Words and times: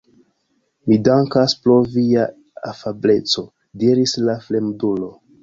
Mi 0.91 0.95
dankas 1.07 1.55
pro 1.65 1.75
via 1.97 2.23
afableco, 2.73 3.45
diris 3.85 4.17
la 4.27 4.39
fremdulo. 4.49 5.13